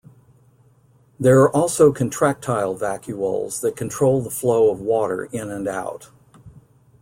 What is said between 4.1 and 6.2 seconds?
the flow of water in and out.